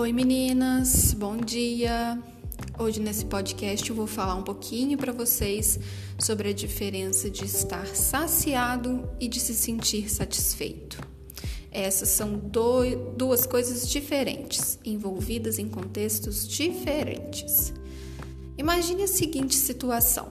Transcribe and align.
Oi 0.00 0.14
meninas, 0.14 1.12
bom 1.12 1.36
dia. 1.36 2.18
Hoje 2.78 2.98
nesse 2.98 3.26
podcast 3.26 3.90
eu 3.90 3.94
vou 3.94 4.06
falar 4.06 4.34
um 4.34 4.42
pouquinho 4.42 4.96
para 4.96 5.12
vocês 5.12 5.78
sobre 6.18 6.48
a 6.48 6.52
diferença 6.54 7.28
de 7.28 7.44
estar 7.44 7.86
saciado 7.88 9.06
e 9.20 9.28
de 9.28 9.38
se 9.38 9.54
sentir 9.54 10.10
satisfeito. 10.10 10.98
Essas 11.70 12.08
são 12.08 12.40
duas 13.14 13.44
coisas 13.44 13.86
diferentes, 13.86 14.78
envolvidas 14.82 15.58
em 15.58 15.68
contextos 15.68 16.48
diferentes. 16.48 17.70
Imagine 18.56 19.02
a 19.02 19.06
seguinte 19.06 19.54
situação: 19.54 20.30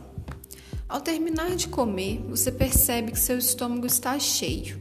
ao 0.88 1.00
terminar 1.00 1.56
de 1.56 1.68
comer, 1.68 2.24
você 2.28 2.52
percebe 2.52 3.12
que 3.12 3.20
seu 3.20 3.38
estômago 3.38 3.86
está 3.86 4.18
cheio. 4.18 4.80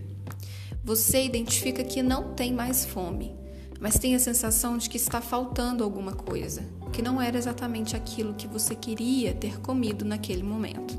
Você 0.82 1.22
identifica 1.22 1.84
que 1.84 2.02
não 2.02 2.32
tem 2.32 2.54
mais 2.54 2.86
fome 2.86 3.37
mas 3.80 3.98
tem 3.98 4.14
a 4.14 4.18
sensação 4.18 4.76
de 4.76 4.88
que 4.88 4.96
está 4.96 5.20
faltando 5.20 5.84
alguma 5.84 6.12
coisa, 6.12 6.62
que 6.92 7.02
não 7.02 7.20
era 7.20 7.38
exatamente 7.38 7.94
aquilo 7.94 8.34
que 8.34 8.46
você 8.46 8.74
queria 8.74 9.34
ter 9.34 9.60
comido 9.60 10.04
naquele 10.04 10.42
momento. 10.42 10.96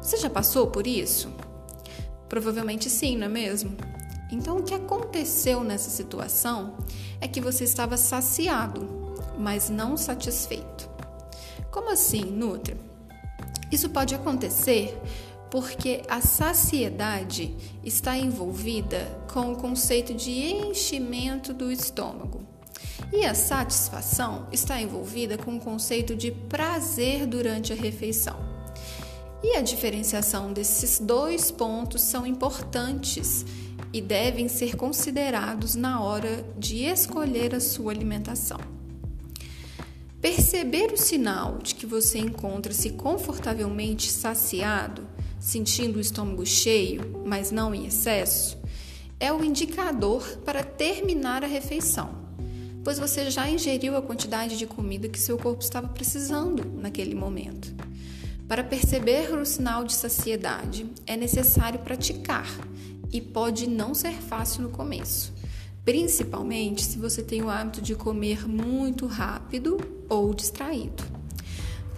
Você 0.00 0.16
já 0.16 0.28
passou 0.28 0.66
por 0.66 0.86
isso? 0.86 1.32
Provavelmente 2.28 2.90
sim, 2.90 3.16
não 3.16 3.26
é 3.26 3.28
mesmo? 3.28 3.76
Então, 4.32 4.58
o 4.58 4.62
que 4.62 4.74
aconteceu 4.74 5.64
nessa 5.64 5.90
situação 5.90 6.76
é 7.20 7.26
que 7.26 7.40
você 7.40 7.64
estava 7.64 7.96
saciado, 7.96 8.88
mas 9.38 9.68
não 9.68 9.96
satisfeito. 9.96 10.88
Como 11.70 11.90
assim, 11.90 12.24
Nutra? 12.24 12.76
Isso 13.70 13.88
pode 13.90 14.14
acontecer 14.14 15.00
porque 15.50 16.02
a 16.08 16.20
saciedade 16.20 17.54
está 17.84 18.16
envolvida 18.16 19.04
com 19.32 19.52
o 19.52 19.56
conceito 19.56 20.14
de 20.14 20.30
enchimento 20.30 21.52
do 21.52 21.72
estômago. 21.72 22.40
E 23.12 23.24
a 23.26 23.34
satisfação 23.34 24.46
está 24.52 24.80
envolvida 24.80 25.36
com 25.36 25.56
o 25.56 25.60
conceito 25.60 26.14
de 26.14 26.30
prazer 26.30 27.26
durante 27.26 27.72
a 27.72 27.76
refeição. 27.76 28.36
E 29.42 29.56
a 29.56 29.62
diferenciação 29.62 30.52
desses 30.52 31.00
dois 31.00 31.50
pontos 31.50 32.02
são 32.02 32.26
importantes 32.26 33.44
e 33.92 34.00
devem 34.00 34.48
ser 34.48 34.76
considerados 34.76 35.74
na 35.74 36.00
hora 36.00 36.44
de 36.56 36.84
escolher 36.84 37.54
a 37.54 37.60
sua 37.60 37.90
alimentação. 37.90 38.60
Perceber 40.20 40.92
o 40.92 40.98
sinal 40.98 41.58
de 41.58 41.74
que 41.74 41.86
você 41.86 42.18
encontra-se 42.18 42.90
confortavelmente 42.90 44.12
saciado 44.12 45.08
sentindo 45.40 45.96
o 45.96 46.00
estômago 46.00 46.44
cheio, 46.44 47.22
mas 47.24 47.50
não 47.50 47.74
em 47.74 47.86
excesso, 47.86 48.58
é 49.18 49.32
o 49.32 49.42
indicador 49.42 50.22
para 50.44 50.62
terminar 50.62 51.42
a 51.42 51.46
refeição, 51.46 52.10
pois 52.84 52.98
você 52.98 53.30
já 53.30 53.48
ingeriu 53.50 53.96
a 53.96 54.02
quantidade 54.02 54.56
de 54.56 54.66
comida 54.66 55.08
que 55.08 55.18
seu 55.18 55.36
corpo 55.36 55.62
estava 55.62 55.88
precisando 55.88 56.64
naquele 56.78 57.14
momento. 57.14 57.74
Para 58.46 58.64
perceber 58.64 59.32
o 59.32 59.46
sinal 59.46 59.84
de 59.84 59.92
saciedade, 59.92 60.86
é 61.06 61.16
necessário 61.16 61.80
praticar 61.80 62.48
e 63.12 63.20
pode 63.20 63.68
não 63.68 63.94
ser 63.94 64.14
fácil 64.14 64.62
no 64.62 64.70
começo, 64.70 65.32
principalmente 65.84 66.82
se 66.82 66.98
você 66.98 67.22
tem 67.22 67.42
o 67.42 67.50
hábito 67.50 67.80
de 67.80 67.94
comer 67.94 68.46
muito 68.48 69.06
rápido 69.06 69.78
ou 70.08 70.34
distraído. 70.34 71.19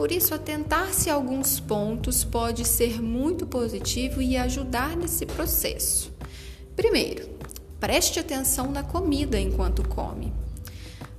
Por 0.02 0.10
isso, 0.10 0.34
atentar-se 0.34 1.08
a 1.08 1.14
alguns 1.14 1.60
pontos 1.60 2.24
pode 2.24 2.66
ser 2.66 3.00
muito 3.00 3.46
positivo 3.46 4.20
e 4.20 4.36
ajudar 4.36 4.96
nesse 4.96 5.24
processo. 5.24 6.12
Primeiro, 6.74 7.28
preste 7.78 8.18
atenção 8.18 8.72
na 8.72 8.82
comida 8.82 9.38
enquanto 9.38 9.88
come. 9.88 10.32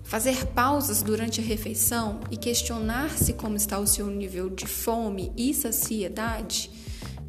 Fazer 0.04 0.48
pausas 0.48 1.02
durante 1.02 1.40
a 1.40 1.44
refeição 1.46 2.20
e 2.30 2.36
questionar-se 2.36 3.32
como 3.32 3.56
está 3.56 3.80
o 3.80 3.88
seu 3.88 4.08
nível 4.08 4.50
de 4.50 4.68
fome 4.68 5.32
e 5.38 5.54
saciedade 5.54 6.70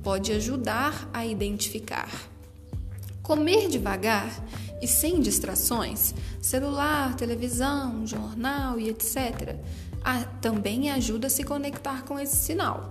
pode 0.02 0.32
ajudar 0.32 1.08
a 1.12 1.24
identificar. 1.24 2.10
Comer 3.22 3.68
devagar 3.68 4.44
e 4.82 4.88
sem 4.88 5.20
distrações, 5.20 6.16
celular, 6.42 7.14
televisão, 7.14 8.04
jornal 8.04 8.76
e 8.80 8.88
etc., 8.88 9.56
também 10.40 10.90
ajuda 10.90 11.26
a 11.26 11.30
se 11.30 11.42
conectar 11.42 12.04
com 12.04 12.18
esse 12.18 12.36
sinal. 12.36 12.90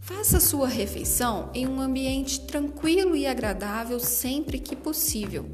Faça 0.00 0.38
sua 0.38 0.68
refeição 0.68 1.48
em 1.54 1.66
um 1.66 1.80
ambiente 1.80 2.40
tranquilo 2.40 3.16
e 3.16 3.26
agradável 3.26 3.98
sempre 3.98 4.58
que 4.58 4.76
possível 4.76 5.46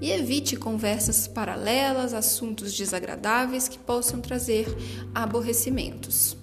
e 0.00 0.10
evite 0.10 0.56
conversas 0.56 1.28
paralelas, 1.28 2.14
assuntos 2.14 2.72
desagradáveis 2.72 3.68
que 3.68 3.78
possam 3.78 4.18
trazer 4.20 4.66
aborrecimentos. 5.14 6.38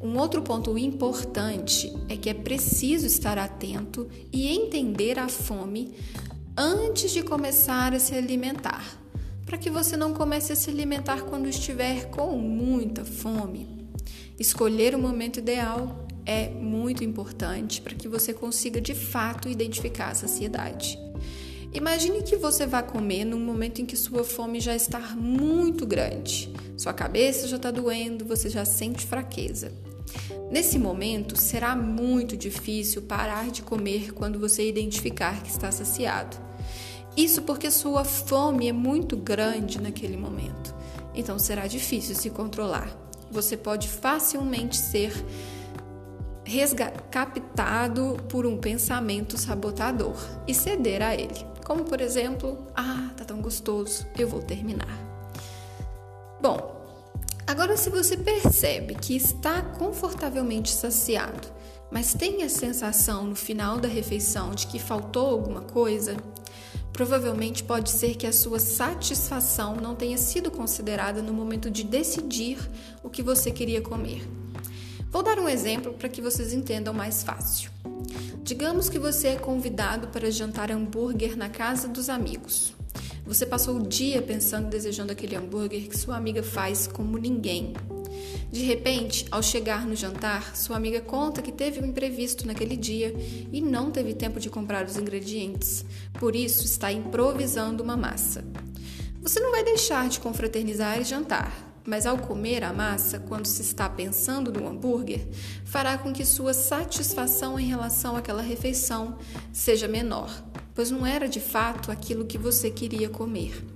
Um 0.00 0.16
outro 0.18 0.40
ponto 0.40 0.78
importante 0.78 1.92
é 2.08 2.16
que 2.16 2.30
é 2.30 2.34
preciso 2.34 3.06
estar 3.06 3.38
atento 3.38 4.08
e 4.32 4.48
entender 4.48 5.18
a 5.18 5.28
fome 5.28 5.94
antes 6.56 7.10
de 7.10 7.22
começar 7.22 7.92
a 7.92 7.98
se 7.98 8.14
alimentar 8.14 8.82
para 9.46 9.56
que 9.56 9.70
você 9.70 9.96
não 9.96 10.12
comece 10.12 10.52
a 10.52 10.56
se 10.56 10.68
alimentar 10.68 11.22
quando 11.22 11.48
estiver 11.48 12.10
com 12.10 12.36
muita 12.36 13.04
fome. 13.04 13.68
Escolher 14.38 14.94
o 14.94 14.98
momento 14.98 15.38
ideal 15.38 16.06
é 16.26 16.48
muito 16.50 17.04
importante 17.04 17.80
para 17.80 17.94
que 17.94 18.08
você 18.08 18.34
consiga 18.34 18.80
de 18.80 18.94
fato 18.94 19.48
identificar 19.48 20.08
a 20.08 20.14
saciedade. 20.14 20.98
Imagine 21.72 22.22
que 22.22 22.36
você 22.36 22.66
vai 22.66 22.82
comer 22.82 23.24
num 23.24 23.38
momento 23.38 23.80
em 23.80 23.86
que 23.86 23.96
sua 23.96 24.24
fome 24.24 24.60
já 24.60 24.74
está 24.74 24.98
muito 25.14 25.86
grande, 25.86 26.52
sua 26.76 26.92
cabeça 26.92 27.46
já 27.46 27.56
está 27.56 27.70
doendo, 27.70 28.24
você 28.24 28.48
já 28.48 28.64
sente 28.64 29.06
fraqueza. 29.06 29.72
Nesse 30.50 30.78
momento, 30.78 31.38
será 31.38 31.76
muito 31.76 32.36
difícil 32.36 33.02
parar 33.02 33.50
de 33.50 33.62
comer 33.62 34.12
quando 34.12 34.38
você 34.38 34.68
identificar 34.68 35.42
que 35.42 35.50
está 35.50 35.70
saciado. 35.70 36.36
Isso 37.16 37.42
porque 37.42 37.70
sua 37.70 38.04
fome 38.04 38.68
é 38.68 38.72
muito 38.72 39.16
grande 39.16 39.80
naquele 39.80 40.16
momento. 40.16 40.74
Então 41.14 41.38
será 41.38 41.66
difícil 41.66 42.14
se 42.14 42.28
controlar. 42.28 42.90
Você 43.30 43.56
pode 43.56 43.88
facilmente 43.88 44.76
ser 44.76 45.12
captado 47.10 48.18
por 48.28 48.46
um 48.46 48.58
pensamento 48.58 49.38
sabotador 49.38 50.14
e 50.46 50.54
ceder 50.54 51.02
a 51.02 51.14
ele. 51.14 51.44
Como 51.64 51.84
por 51.84 52.00
exemplo, 52.00 52.66
ah, 52.74 53.10
tá 53.16 53.24
tão 53.24 53.40
gostoso, 53.40 54.06
eu 54.16 54.28
vou 54.28 54.40
terminar. 54.40 54.96
Bom, 56.40 56.84
agora 57.46 57.76
se 57.76 57.90
você 57.90 58.16
percebe 58.16 58.94
que 58.94 59.16
está 59.16 59.62
confortavelmente 59.62 60.70
saciado, 60.70 61.48
mas 61.90 62.14
tem 62.14 62.42
a 62.42 62.48
sensação 62.48 63.24
no 63.24 63.34
final 63.34 63.78
da 63.78 63.88
refeição 63.88 64.50
de 64.50 64.66
que 64.66 64.78
faltou 64.78 65.26
alguma 65.26 65.62
coisa, 65.62 66.16
Provavelmente 66.96 67.62
pode 67.62 67.90
ser 67.90 68.14
que 68.14 68.26
a 68.26 68.32
sua 68.32 68.58
satisfação 68.58 69.76
não 69.76 69.94
tenha 69.94 70.16
sido 70.16 70.50
considerada 70.50 71.20
no 71.20 71.30
momento 71.30 71.70
de 71.70 71.84
decidir 71.84 72.56
o 73.02 73.10
que 73.10 73.22
você 73.22 73.50
queria 73.50 73.82
comer. 73.82 74.26
Vou 75.10 75.22
dar 75.22 75.38
um 75.38 75.46
exemplo 75.46 75.92
para 75.92 76.08
que 76.08 76.22
vocês 76.22 76.54
entendam 76.54 76.94
mais 76.94 77.22
fácil. 77.22 77.70
Digamos 78.42 78.88
que 78.88 78.98
você 78.98 79.28
é 79.28 79.36
convidado 79.36 80.08
para 80.08 80.30
jantar 80.30 80.70
hambúrguer 80.72 81.36
na 81.36 81.50
casa 81.50 81.86
dos 81.86 82.08
amigos. 82.08 82.72
Você 83.26 83.44
passou 83.44 83.76
o 83.76 83.86
dia 83.86 84.22
pensando 84.22 84.70
desejando 84.70 85.12
aquele 85.12 85.36
hambúrguer 85.36 85.88
que 85.90 85.98
sua 85.98 86.16
amiga 86.16 86.42
faz 86.42 86.86
como 86.86 87.18
ninguém. 87.18 87.74
De 88.50 88.62
repente, 88.62 89.26
ao 89.30 89.42
chegar 89.42 89.86
no 89.86 89.94
jantar, 89.94 90.56
sua 90.56 90.76
amiga 90.76 91.00
conta 91.00 91.42
que 91.42 91.52
teve 91.52 91.80
um 91.80 91.86
imprevisto 91.86 92.46
naquele 92.46 92.76
dia 92.76 93.14
e 93.52 93.60
não 93.60 93.90
teve 93.90 94.14
tempo 94.14 94.40
de 94.40 94.48
comprar 94.48 94.86
os 94.86 94.96
ingredientes, 94.96 95.84
por 96.14 96.34
isso 96.34 96.64
está 96.64 96.92
improvisando 96.92 97.82
uma 97.82 97.96
massa. 97.96 98.44
Você 99.20 99.40
não 99.40 99.50
vai 99.50 99.64
deixar 99.64 100.08
de 100.08 100.20
confraternizar 100.20 101.00
e 101.00 101.04
jantar, 101.04 101.66
mas 101.84 102.06
ao 102.06 102.18
comer 102.18 102.64
a 102.64 102.72
massa, 102.72 103.18
quando 103.18 103.46
se 103.46 103.62
está 103.62 103.88
pensando 103.88 104.52
no 104.52 104.68
hambúrguer, 104.68 105.26
fará 105.64 105.96
com 105.96 106.12
que 106.12 106.24
sua 106.24 106.52
satisfação 106.52 107.58
em 107.58 107.66
relação 107.66 108.16
àquela 108.16 108.42
refeição 108.42 109.18
seja 109.52 109.86
menor, 109.86 110.30
pois 110.74 110.90
não 110.90 111.06
era 111.06 111.28
de 111.28 111.40
fato 111.40 111.90
aquilo 111.90 112.26
que 112.26 112.38
você 112.38 112.70
queria 112.70 113.08
comer. 113.08 113.75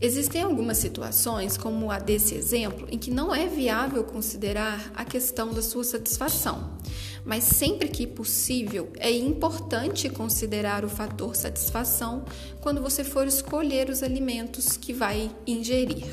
Existem 0.00 0.42
algumas 0.42 0.78
situações, 0.78 1.56
como 1.56 1.90
a 1.90 1.98
desse 1.98 2.36
exemplo, 2.36 2.86
em 2.88 2.96
que 2.96 3.10
não 3.10 3.34
é 3.34 3.48
viável 3.48 4.04
considerar 4.04 4.92
a 4.94 5.04
questão 5.04 5.52
da 5.52 5.60
sua 5.60 5.82
satisfação, 5.82 6.78
mas 7.24 7.42
sempre 7.42 7.88
que 7.88 8.06
possível 8.06 8.92
é 8.96 9.10
importante 9.10 10.08
considerar 10.08 10.84
o 10.84 10.88
fator 10.88 11.34
satisfação 11.34 12.24
quando 12.60 12.80
você 12.80 13.02
for 13.02 13.26
escolher 13.26 13.90
os 13.90 14.04
alimentos 14.04 14.76
que 14.76 14.92
vai 14.92 15.32
ingerir. 15.44 16.06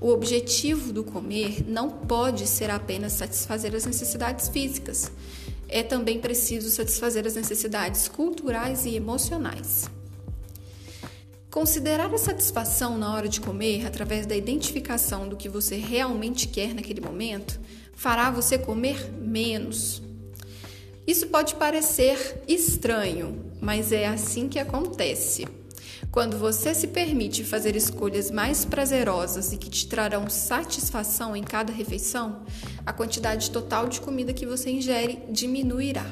O 0.00 0.08
objetivo 0.08 0.92
do 0.92 1.04
comer 1.04 1.64
não 1.68 1.88
pode 1.90 2.48
ser 2.48 2.68
apenas 2.68 3.12
satisfazer 3.12 3.76
as 3.76 3.86
necessidades 3.86 4.48
físicas, 4.48 5.12
é 5.68 5.84
também 5.84 6.18
preciso 6.18 6.68
satisfazer 6.68 7.24
as 7.28 7.36
necessidades 7.36 8.08
culturais 8.08 8.84
e 8.84 8.96
emocionais. 8.96 9.88
Considerar 11.54 12.12
a 12.12 12.18
satisfação 12.18 12.98
na 12.98 13.14
hora 13.14 13.28
de 13.28 13.40
comer 13.40 13.86
através 13.86 14.26
da 14.26 14.34
identificação 14.34 15.28
do 15.28 15.36
que 15.36 15.48
você 15.48 15.76
realmente 15.76 16.48
quer 16.48 16.74
naquele 16.74 17.00
momento 17.00 17.60
fará 17.92 18.28
você 18.28 18.58
comer 18.58 19.12
menos. 19.12 20.02
Isso 21.06 21.28
pode 21.28 21.54
parecer 21.54 22.42
estranho, 22.48 23.52
mas 23.60 23.92
é 23.92 24.04
assim 24.04 24.48
que 24.48 24.58
acontece. 24.58 25.46
Quando 26.10 26.36
você 26.36 26.74
se 26.74 26.88
permite 26.88 27.44
fazer 27.44 27.76
escolhas 27.76 28.32
mais 28.32 28.64
prazerosas 28.64 29.52
e 29.52 29.56
que 29.56 29.70
te 29.70 29.86
trarão 29.86 30.28
satisfação 30.28 31.36
em 31.36 31.44
cada 31.44 31.72
refeição, 31.72 32.42
a 32.84 32.92
quantidade 32.92 33.52
total 33.52 33.86
de 33.86 34.00
comida 34.00 34.32
que 34.32 34.44
você 34.44 34.70
ingere 34.70 35.20
diminuirá. 35.30 36.04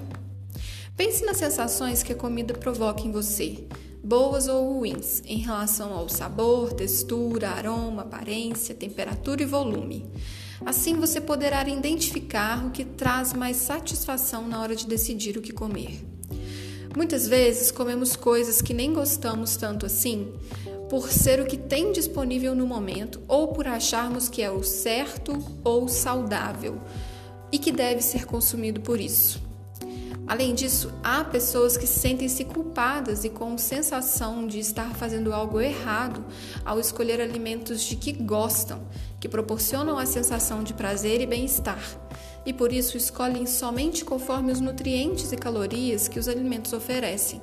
Pense 0.96 1.24
nas 1.24 1.38
sensações 1.38 2.04
que 2.04 2.12
a 2.12 2.16
comida 2.16 2.54
provoca 2.54 3.02
em 3.02 3.10
você 3.10 3.66
boas 4.02 4.49
ou 4.49 4.75
ruins, 4.75 5.22
em 5.26 5.38
relação 5.38 5.93
ao 5.93 6.08
sabor, 6.08 6.72
textura, 6.72 7.50
aroma, 7.50 8.02
aparência, 8.02 8.75
temperatura 8.75 9.43
e 9.43 9.46
volume. 9.46 10.10
Assim 10.64 10.94
você 10.94 11.20
poderá 11.20 11.66
identificar 11.69 12.66
o 12.66 12.70
que 12.70 12.84
traz 12.84 13.32
mais 13.32 13.56
satisfação 13.56 14.46
na 14.49 14.60
hora 14.60 14.75
de 14.75 14.87
decidir 14.87 15.37
o 15.37 15.43
que 15.43 15.52
comer. 15.52 16.04
Muitas 16.96 17.26
vezes 17.26 17.70
comemos 17.70 18.16
coisas 18.16 18.60
que 18.60 18.75
nem 18.75 18.93
gostamos 18.93 19.56
tanto 19.56 19.87
assim, 19.87 20.32
por 20.90 21.10
ser 21.10 21.40
o 21.40 21.46
que 21.46 21.56
tem 21.56 21.90
disponível 21.90 22.55
no 22.55 22.66
momento 22.66 23.20
ou 23.26 23.48
por 23.48 23.66
acharmos 23.66 24.28
que 24.28 24.43
é 24.43 24.50
o 24.50 24.62
certo 24.62 25.43
ou 25.64 25.88
saudável 25.88 26.78
e 27.50 27.58
que 27.58 27.72
deve 27.72 28.02
ser 28.02 28.26
consumido 28.26 28.81
por 28.81 29.00
isso. 29.00 29.51
Além 30.32 30.55
disso, 30.55 30.90
há 31.05 31.23
pessoas 31.23 31.76
que 31.76 31.87
sentem-se 31.87 32.46
culpadas 32.46 33.23
e 33.23 33.29
com 33.29 33.58
sensação 33.58 34.46
de 34.46 34.61
estar 34.61 34.94
fazendo 34.94 35.31
algo 35.31 35.61
errado 35.61 36.25
ao 36.64 36.81
escolher 36.81 37.20
alimentos 37.20 37.82
de 37.82 37.96
que 37.96 38.12
gostam, 38.12 38.81
que 39.20 39.29
proporcionam 39.29 39.99
a 39.99 40.06
sensação 40.06 40.62
de 40.62 40.73
prazer 40.73 41.20
e 41.20 41.26
bem-estar, 41.26 41.79
e 42.46 42.52
por 42.55 42.73
isso 42.73 42.96
escolhem 42.96 43.44
somente 43.44 44.06
conforme 44.06 44.50
os 44.50 44.58
nutrientes 44.58 45.32
e 45.32 45.37
calorias 45.37 46.08
que 46.08 46.19
os 46.19 46.26
alimentos 46.26 46.73
oferecem. 46.73 47.43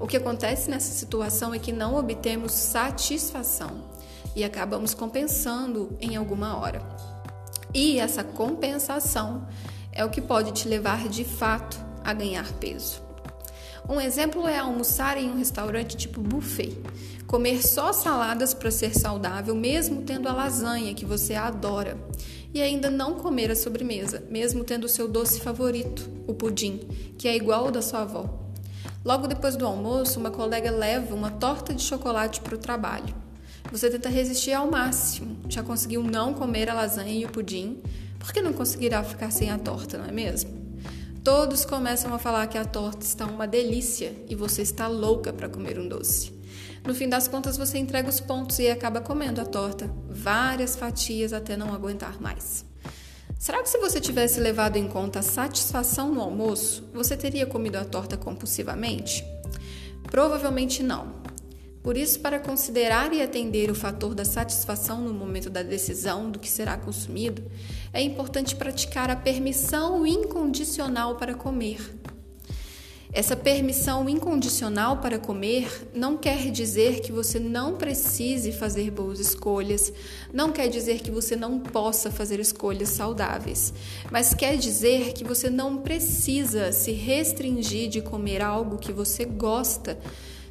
O 0.00 0.08
que 0.08 0.16
acontece 0.16 0.68
nessa 0.68 0.92
situação 0.92 1.54
é 1.54 1.60
que 1.60 1.70
não 1.70 1.94
obtemos 1.94 2.50
satisfação 2.50 3.84
e 4.34 4.42
acabamos 4.42 4.94
compensando 4.94 5.96
em 6.00 6.16
alguma 6.16 6.58
hora. 6.58 6.82
E 7.72 8.00
essa 8.00 8.24
compensação 8.24 9.46
é 9.92 10.04
o 10.04 10.10
que 10.10 10.20
pode 10.20 10.50
te 10.50 10.66
levar 10.66 11.08
de 11.08 11.22
fato 11.22 11.85
a 12.06 12.14
ganhar 12.14 12.50
peso. 12.54 13.02
Um 13.88 14.00
exemplo 14.00 14.46
é 14.48 14.58
almoçar 14.58 15.18
em 15.18 15.30
um 15.30 15.36
restaurante 15.36 15.96
tipo 15.96 16.20
buffet, 16.20 16.76
comer 17.26 17.66
só 17.66 17.92
saladas 17.92 18.54
para 18.54 18.70
ser 18.70 18.96
saudável, 18.96 19.54
mesmo 19.54 20.02
tendo 20.02 20.28
a 20.28 20.32
lasanha 20.32 20.94
que 20.94 21.04
você 21.04 21.34
adora, 21.34 21.96
e 22.54 22.62
ainda 22.62 22.90
não 22.90 23.14
comer 23.14 23.50
a 23.50 23.56
sobremesa, 23.56 24.24
mesmo 24.30 24.64
tendo 24.64 24.84
o 24.84 24.88
seu 24.88 25.06
doce 25.06 25.40
favorito, 25.40 26.08
o 26.26 26.34
pudim, 26.34 26.78
que 27.18 27.28
é 27.28 27.36
igual 27.36 27.66
ao 27.66 27.70
da 27.70 27.82
sua 27.82 28.02
avó. 28.02 28.46
Logo 29.04 29.26
depois 29.26 29.54
do 29.54 29.66
almoço, 29.66 30.18
uma 30.18 30.30
colega 30.30 30.70
leva 30.70 31.14
uma 31.14 31.30
torta 31.30 31.74
de 31.74 31.82
chocolate 31.82 32.40
para 32.40 32.54
o 32.54 32.58
trabalho. 32.58 33.14
Você 33.70 33.90
tenta 33.90 34.08
resistir 34.08 34.52
ao 34.52 34.70
máximo, 34.70 35.36
já 35.48 35.62
conseguiu 35.62 36.02
não 36.02 36.34
comer 36.34 36.68
a 36.68 36.74
lasanha 36.74 37.12
e 37.12 37.24
o 37.24 37.28
pudim, 37.28 37.80
porque 38.18 38.40
não 38.40 38.52
conseguirá 38.52 39.04
ficar 39.04 39.30
sem 39.30 39.50
a 39.50 39.58
torta, 39.58 39.98
não 39.98 40.06
é 40.06 40.12
mesmo? 40.12 40.55
Todos 41.26 41.64
começam 41.64 42.14
a 42.14 42.20
falar 42.20 42.46
que 42.46 42.56
a 42.56 42.64
torta 42.64 43.04
está 43.04 43.26
uma 43.26 43.48
delícia 43.48 44.14
e 44.28 44.36
você 44.36 44.62
está 44.62 44.86
louca 44.86 45.32
para 45.32 45.48
comer 45.48 45.76
um 45.76 45.88
doce. 45.88 46.32
No 46.86 46.94
fim 46.94 47.08
das 47.08 47.26
contas, 47.26 47.56
você 47.56 47.78
entrega 47.78 48.08
os 48.08 48.20
pontos 48.20 48.60
e 48.60 48.68
acaba 48.68 49.00
comendo 49.00 49.40
a 49.40 49.44
torta, 49.44 49.90
várias 50.08 50.76
fatias 50.76 51.32
até 51.32 51.56
não 51.56 51.74
aguentar 51.74 52.22
mais. 52.22 52.64
Será 53.40 53.60
que 53.60 53.68
se 53.68 53.76
você 53.78 54.00
tivesse 54.00 54.38
levado 54.38 54.76
em 54.76 54.86
conta 54.86 55.18
a 55.18 55.22
satisfação 55.22 56.14
no 56.14 56.20
almoço, 56.20 56.88
você 56.94 57.16
teria 57.16 57.44
comido 57.44 57.74
a 57.74 57.84
torta 57.84 58.16
compulsivamente? 58.16 59.24
Provavelmente 60.08 60.80
não. 60.80 61.15
Por 61.86 61.96
isso, 61.96 62.18
para 62.18 62.40
considerar 62.40 63.12
e 63.12 63.22
atender 63.22 63.70
o 63.70 63.74
fator 63.74 64.12
da 64.12 64.24
satisfação 64.24 65.00
no 65.00 65.14
momento 65.14 65.48
da 65.48 65.62
decisão 65.62 66.28
do 66.28 66.36
que 66.36 66.50
será 66.50 66.76
consumido, 66.76 67.44
é 67.92 68.02
importante 68.02 68.56
praticar 68.56 69.08
a 69.08 69.14
permissão 69.14 70.04
incondicional 70.04 71.14
para 71.14 71.32
comer. 71.32 71.78
Essa 73.12 73.36
permissão 73.36 74.08
incondicional 74.08 74.96
para 74.96 75.16
comer 75.16 75.88
não 75.94 76.16
quer 76.16 76.50
dizer 76.50 77.02
que 77.02 77.12
você 77.12 77.38
não 77.38 77.76
precise 77.76 78.50
fazer 78.50 78.90
boas 78.90 79.20
escolhas, 79.20 79.92
não 80.32 80.50
quer 80.50 80.66
dizer 80.66 80.98
que 80.98 81.10
você 81.12 81.36
não 81.36 81.60
possa 81.60 82.10
fazer 82.10 82.40
escolhas 82.40 82.88
saudáveis, 82.88 83.72
mas 84.10 84.34
quer 84.34 84.56
dizer 84.56 85.12
que 85.12 85.22
você 85.22 85.48
não 85.48 85.78
precisa 85.78 86.72
se 86.72 86.90
restringir 86.90 87.88
de 87.88 88.00
comer 88.00 88.42
algo 88.42 88.76
que 88.76 88.92
você 88.92 89.24
gosta 89.24 89.96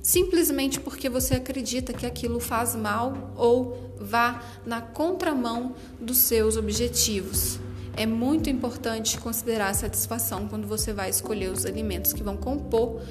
simplesmente 0.05 0.79
porque 0.79 1.09
você 1.09 1.33
acredita 1.33 1.91
que 1.91 2.05
aquilo 2.05 2.39
faz 2.39 2.75
mal 2.75 3.33
ou 3.35 3.91
vá 3.99 4.39
na 4.63 4.79
contramão 4.79 5.73
dos 5.99 6.19
seus 6.19 6.57
objetivos. 6.57 7.59
É 7.97 8.05
muito 8.05 8.47
importante 8.47 9.17
considerar 9.17 9.69
a 9.69 9.73
satisfação 9.73 10.47
quando 10.47 10.67
você 10.67 10.93
vai 10.93 11.09
escolher 11.09 11.51
os 11.51 11.65
alimentos 11.65 12.13
que 12.13 12.21
vão 12.21 12.37
compor 12.37 13.01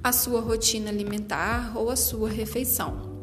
a 0.00 0.12
sua 0.12 0.40
rotina 0.40 0.88
alimentar 0.88 1.76
ou 1.76 1.90
a 1.90 1.96
sua 1.96 2.28
refeição. 2.28 3.18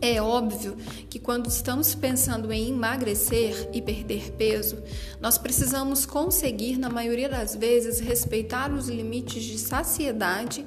É 0.00 0.20
óbvio 0.20 0.76
que 1.08 1.20
quando 1.20 1.48
estamos 1.48 1.94
pensando 1.94 2.52
em 2.52 2.70
emagrecer 2.70 3.70
e 3.72 3.80
perder 3.80 4.32
peso, 4.32 4.78
nós 5.20 5.38
precisamos 5.38 6.04
conseguir, 6.04 6.78
na 6.78 6.90
maioria 6.90 7.28
das 7.28 7.54
vezes, 7.54 8.00
respeitar 8.00 8.72
os 8.72 8.88
limites 8.88 9.44
de 9.44 9.56
saciedade 9.56 10.66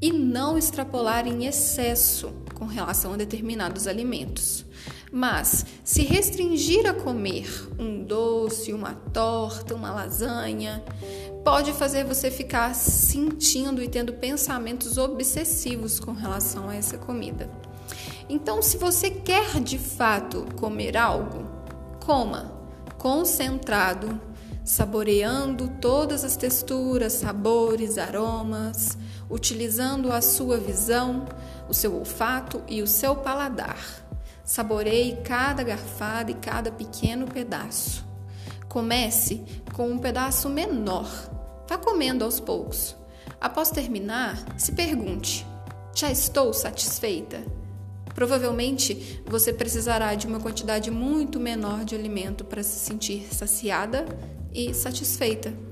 e 0.00 0.12
não 0.12 0.56
extrapolar 0.56 1.26
em 1.26 1.46
excesso 1.46 2.32
com 2.54 2.66
relação 2.66 3.14
a 3.14 3.16
determinados 3.16 3.86
alimentos. 3.86 4.64
Mas 5.10 5.64
se 5.82 6.02
restringir 6.02 6.88
a 6.88 6.92
comer 6.92 7.48
um 7.78 8.04
doce, 8.04 8.72
uma 8.72 8.94
torta, 8.94 9.74
uma 9.74 9.90
lasanha, 9.90 10.84
pode 11.44 11.72
fazer 11.72 12.04
você 12.04 12.30
ficar 12.30 12.74
sentindo 12.74 13.82
e 13.82 13.88
tendo 13.88 14.12
pensamentos 14.12 14.98
obsessivos 14.98 15.98
com 15.98 16.12
relação 16.12 16.68
a 16.68 16.76
essa 16.76 16.98
comida. 16.98 17.50
Então, 18.28 18.60
se 18.60 18.76
você 18.76 19.10
quer 19.10 19.58
de 19.60 19.78
fato 19.78 20.44
comer 20.56 20.96
algo, 20.96 21.48
coma 22.04 22.58
concentrado, 22.98 24.20
saboreando 24.64 25.68
todas 25.80 26.24
as 26.24 26.36
texturas, 26.36 27.14
sabores, 27.14 27.96
aromas, 27.96 28.98
utilizando 29.30 30.12
a 30.12 30.20
sua 30.20 30.56
visão, 30.58 31.26
o 31.68 31.74
seu 31.74 31.94
olfato 31.94 32.62
e 32.68 32.82
o 32.82 32.86
seu 32.86 33.16
paladar. 33.16 33.78
Saboreie 34.44 35.18
cada 35.22 35.62
garfada 35.62 36.30
e 36.30 36.34
cada 36.34 36.70
pequeno 36.70 37.26
pedaço. 37.26 38.06
Comece 38.68 39.44
com 39.74 39.90
um 39.90 39.98
pedaço 39.98 40.48
menor. 40.48 41.08
Vá 41.68 41.76
comendo 41.76 42.24
aos 42.24 42.40
poucos. 42.40 42.96
Após 43.40 43.70
terminar, 43.70 44.42
se 44.56 44.72
pergunte: 44.72 45.46
já 45.94 46.10
estou 46.10 46.52
satisfeita? 46.52 47.42
Provavelmente 48.14 49.22
você 49.26 49.52
precisará 49.52 50.14
de 50.14 50.26
uma 50.26 50.40
quantidade 50.40 50.90
muito 50.90 51.38
menor 51.38 51.84
de 51.84 51.94
alimento 51.94 52.44
para 52.44 52.62
se 52.62 52.78
sentir 52.78 53.28
saciada 53.32 54.04
e 54.52 54.74
satisfeita. 54.74 55.67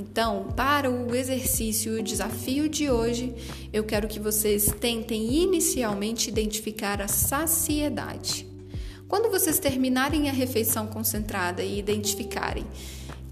Então, 0.00 0.46
para 0.56 0.90
o 0.90 1.14
exercício 1.14 1.94
e 1.94 2.00
o 2.00 2.02
desafio 2.02 2.70
de 2.70 2.90
hoje, 2.90 3.34
eu 3.70 3.84
quero 3.84 4.08
que 4.08 4.18
vocês 4.18 4.72
tentem 4.80 5.42
inicialmente 5.42 6.30
identificar 6.30 7.02
a 7.02 7.06
saciedade. 7.06 8.46
Quando 9.06 9.30
vocês 9.30 9.58
terminarem 9.58 10.30
a 10.30 10.32
refeição 10.32 10.86
concentrada 10.86 11.62
e 11.62 11.78
identificarem 11.78 12.64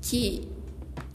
que 0.02 0.46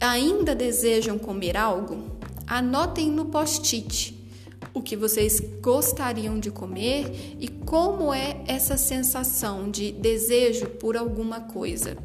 ainda 0.02 0.56
desejam 0.56 1.20
comer 1.20 1.56
algo, 1.56 2.04
anotem 2.48 3.12
no 3.12 3.26
post-it 3.26 4.28
o 4.74 4.82
que 4.82 4.98
vocês 4.98 5.40
gostariam 5.62 6.40
de 6.40 6.50
comer 6.50 7.36
e 7.40 7.48
como 7.48 8.12
é 8.12 8.44
essa 8.48 8.76
sensação 8.76 9.70
de 9.70 9.92
desejo 9.92 10.66
por 10.66 10.98
alguma 10.98 11.42
coisa. 11.42 11.96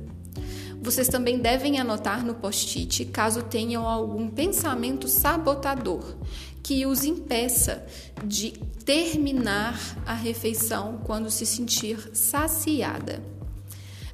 Vocês 0.80 1.08
também 1.08 1.38
devem 1.38 1.78
anotar 1.78 2.24
no 2.24 2.34
post-it 2.34 3.04
caso 3.06 3.42
tenham 3.42 3.86
algum 3.86 4.28
pensamento 4.28 5.08
sabotador 5.08 6.16
que 6.62 6.86
os 6.86 7.04
impeça 7.04 7.84
de 8.24 8.52
terminar 8.84 9.78
a 10.06 10.14
refeição 10.14 11.00
quando 11.04 11.30
se 11.30 11.44
sentir 11.44 12.10
saciada. 12.14 13.22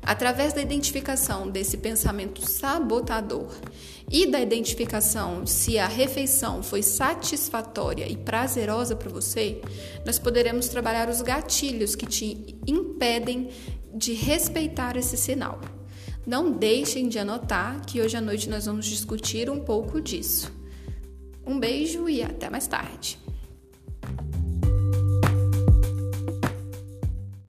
Através 0.02 0.52
da 0.52 0.60
identificação 0.60 1.50
desse 1.50 1.78
pensamento 1.78 2.46
sabotador 2.46 3.48
e 4.10 4.26
da 4.26 4.38
identificação 4.38 5.46
se 5.46 5.78
a 5.78 5.86
refeição 5.86 6.62
foi 6.62 6.82
satisfatória 6.82 8.06
e 8.06 8.16
prazerosa 8.16 8.94
para 8.94 9.08
você, 9.08 9.62
nós 10.04 10.18
poderemos 10.18 10.68
trabalhar 10.68 11.08
os 11.08 11.22
gatilhos 11.22 11.96
que 11.96 12.06
te 12.06 12.54
impedem 12.66 13.48
de 13.94 14.12
respeitar 14.12 14.96
esse 14.96 15.16
sinal. 15.16 15.58
Não 16.26 16.50
deixem 16.50 17.08
de 17.08 17.18
anotar 17.18 17.84
que 17.84 18.00
hoje 18.00 18.16
à 18.16 18.20
noite 18.20 18.48
nós 18.48 18.64
vamos 18.64 18.86
discutir 18.86 19.50
um 19.50 19.60
pouco 19.60 20.00
disso. 20.00 20.50
Um 21.46 21.60
beijo 21.60 22.08
e 22.08 22.22
até 22.22 22.48
mais 22.48 22.66
tarde. 22.66 23.18